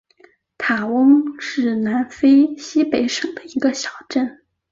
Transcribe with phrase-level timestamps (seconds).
[0.57, 4.41] 塔翁是南非西北省的一个小镇。